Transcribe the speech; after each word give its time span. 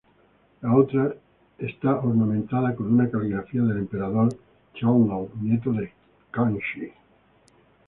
La 0.63 0.73
otra 0.75 1.13
está 1.59 1.97
ornamentada 1.97 2.73
con 2.75 2.91
una 2.91 3.07
caligrafía 3.11 3.61
del 3.61 3.77
emperador 3.77 4.29
Qianlong, 4.73 5.29
nieto 5.43 5.71
de 5.73 5.93
Kangxi. 6.31 6.91